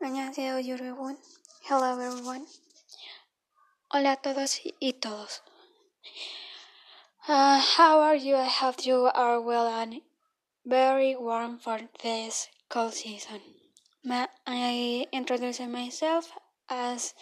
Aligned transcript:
안녕하세요, 0.00 0.58
everyone. 0.58 1.18
Hello, 1.68 2.00
everyone. 2.00 2.46
Hola 3.92 4.12
a 4.12 4.16
todos 4.16 4.60
y 4.80 4.92
todos. 4.92 5.42
Uh, 7.28 7.58
how 7.76 8.00
are 8.00 8.16
you? 8.16 8.36
I 8.36 8.46
hope 8.46 8.86
you 8.86 9.10
are 9.12 9.40
well 9.40 9.66
and 9.66 10.02
very 10.64 11.16
warm 11.16 11.58
for 11.58 11.80
this 12.02 12.48
cold 12.68 12.94
season. 12.94 13.40
Ma- 14.04 14.28
I 14.46 15.06
introduce 15.12 15.60
myself 15.60 16.30
as 16.70 17.14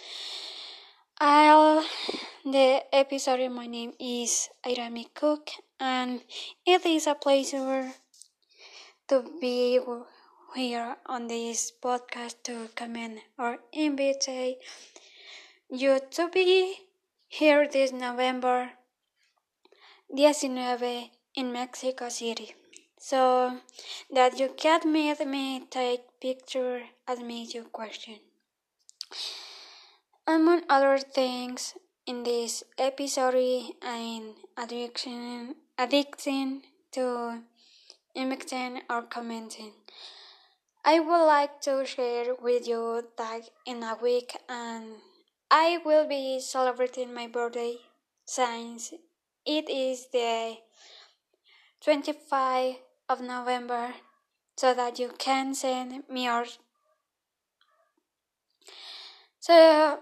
I'll 1.21 1.85
the 2.45 2.85
episode. 2.93 3.51
My 3.51 3.67
name 3.67 3.95
is 3.99 4.51
Irami 4.67 5.07
Cook, 5.15 5.51
and 5.81 6.23
it 6.67 6.85
is 6.85 7.07
a 7.07 7.15
pleasure 7.15 7.95
to 9.09 9.25
be 9.41 9.81
here 10.56 10.98
on 11.06 11.28
this 11.28 11.72
podcast 11.72 12.36
to 12.44 12.70
comment 12.76 13.20
or 13.38 13.60
invite 13.74 14.28
you 15.70 16.00
to 16.12 16.30
be 16.30 16.76
here 17.28 17.68
this 17.68 17.92
November 17.92 18.72
19 20.12 21.10
in 21.36 21.52
Mexico 21.52 22.10
City. 22.10 22.56
So 22.98 23.60
that 24.12 24.40
you 24.40 24.50
can 24.58 24.92
meet 24.92 25.26
me, 25.26 25.66
take 25.70 26.02
picture, 26.20 26.82
ask 27.08 27.22
me 27.22 27.48
your 27.54 27.66
question. 27.66 28.20
Among 30.28 30.64
other 30.70 30.98
things, 30.98 31.76
in 32.10 32.24
this 32.24 32.64
episode, 32.78 33.76
I'm 33.84 34.34
addiction, 34.58 35.56
addiction 35.78 36.64
to 36.94 37.44
imitating 38.16 38.82
or 38.90 39.04
commenting. 39.04 39.74
I 40.90 41.00
would 41.00 41.26
like 41.28 41.62
to 41.68 41.86
share 41.86 42.34
with 42.34 42.68
you 42.68 43.04
that 43.16 43.42
in 43.64 43.84
a 43.84 43.96
week 44.02 44.36
and 44.50 44.96
I 45.52 45.78
will 45.86 46.08
be 46.08 46.40
celebrating 46.40 47.14
my 47.14 47.28
birthday 47.28 47.76
since 48.26 48.92
it 49.46 49.70
is 49.70 50.08
the 50.12 50.58
25th 51.86 52.78
of 53.08 53.22
November 53.22 53.94
so 54.58 54.74
that 54.74 54.98
you 54.98 55.12
can 55.20 55.54
send 55.54 56.10
me 56.10 56.24
your 56.26 56.46
so 59.40 60.00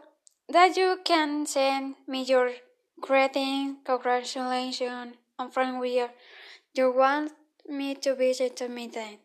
that 0.48 0.78
you 0.78 1.00
can 1.04 1.46
send 1.46 1.96
me 2.08 2.24
your 2.24 2.52
greeting, 3.02 3.80
congratulations, 3.84 5.16
and 5.38 5.54
from 5.54 5.80
where 5.80 6.12
you 6.74 6.94
want 6.94 7.34
me 7.68 7.94
to 7.96 8.16
visit 8.16 8.62
me 8.70 8.88
then. 8.88 9.18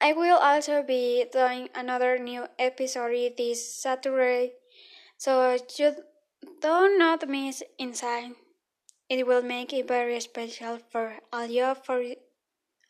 I 0.00 0.12
will 0.12 0.36
also 0.38 0.82
be 0.82 1.24
doing 1.32 1.68
another 1.74 2.18
new 2.18 2.46
episode 2.58 3.36
this 3.36 3.74
Saturday, 3.74 4.52
so 5.16 5.56
you 5.78 5.94
do 6.60 6.96
not 6.98 7.28
miss 7.28 7.62
inside. 7.78 8.32
It 9.08 9.26
will 9.26 9.42
make 9.42 9.72
it 9.72 9.88
very 9.88 10.20
special 10.20 10.78
for 10.90 11.14
all 11.32 11.46
you 11.46 11.74
for 11.74 12.02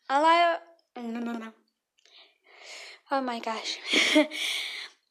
all 0.09 0.57
you, 0.95 1.51
Oh 3.11 3.21
my 3.21 3.39
gosh. 3.39 3.77
uh, 4.15 4.25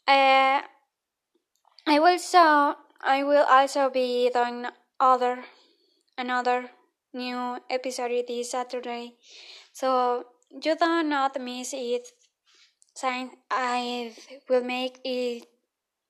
I 1.86 1.98
will 2.00 2.18
so 2.18 2.76
I 3.00 3.22
will 3.22 3.44
also 3.44 3.90
be 3.90 4.30
doing 4.32 4.66
other 4.98 5.44
another 6.18 6.70
new 7.12 7.58
episode 7.70 8.24
this 8.26 8.50
Saturday. 8.50 9.14
So 9.72 10.26
you 10.62 10.76
do 10.76 11.02
not 11.02 11.40
miss 11.40 11.72
it. 11.74 12.08
I 13.50 14.14
will 14.48 14.64
make 14.64 14.98
it 15.04 15.46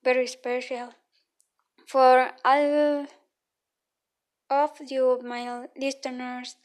very 0.05 0.27
special 0.27 0.95
for 1.87 2.33
all 2.45 3.07
of 4.49 4.71
you, 4.89 5.21
my 5.23 5.69
listeners, 5.77 6.57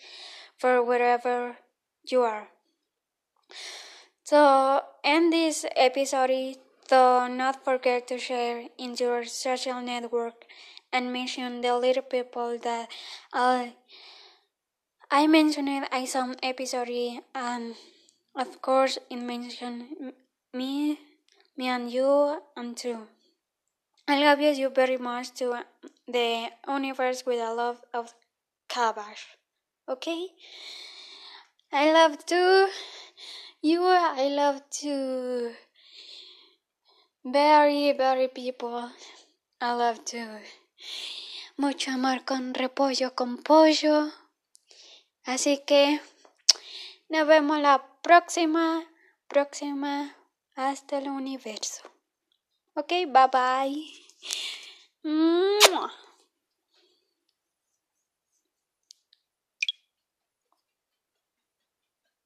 for 0.58 0.82
wherever 0.84 1.58
you 2.10 2.22
are. 2.24 2.50
So, 4.24 4.82
end 5.04 5.34
this 5.34 5.66
episode, 5.76 6.56
do 6.88 7.28
not 7.30 7.64
forget 7.66 8.08
to 8.08 8.18
share 8.18 8.68
in 8.78 8.96
your 8.98 9.26
social 9.26 9.82
network 9.82 10.46
and 10.94 11.12
mention 11.12 11.62
the 11.62 11.78
little 11.78 12.04
people 12.04 12.58
that 12.60 12.90
I, 13.34 13.74
I 15.12 15.26
mentioned 15.26 15.70
in 15.70 16.06
some 16.06 16.36
episode 16.44 17.24
and 17.34 17.74
of 18.36 18.62
course 18.62 19.00
it 19.10 19.16
mentioned 19.16 20.14
me, 20.54 21.00
me 21.58 21.68
and 21.68 21.92
you 21.92 22.40
and 22.56 22.78
too. 22.78 23.08
I 24.08 24.20
love 24.20 24.40
you 24.40 24.70
very 24.70 24.98
much 24.98 25.34
to 25.40 25.64
the 26.08 26.50
universe 26.68 27.26
with 27.26 27.40
a 27.40 27.52
love 27.52 27.82
of 27.92 28.14
cabbage. 28.68 29.26
Okay? 29.88 30.28
I 31.74 31.92
love 31.92 32.24
to 32.28 32.70
you 33.64 33.82
I 33.84 34.28
love 34.28 34.62
to 34.82 35.54
very 37.26 37.94
very 37.94 38.28
people. 38.28 38.92
I 39.60 39.74
love 39.74 40.06
to 40.06 40.40
mucho 41.58 41.92
amor 41.92 42.24
con 42.26 42.54
repollo 42.54 43.16
con 43.16 43.38
pollo. 43.38 44.12
Así 45.30 45.60
que 45.60 46.02
nos 47.08 47.28
vemos 47.28 47.60
la 47.60 47.86
próxima, 48.02 48.84
próxima, 49.28 50.16
hasta 50.56 50.98
el 50.98 51.08
universo. 51.08 51.84
Ok, 52.74 52.90
bye 53.08 53.30
bye. 53.32 54.10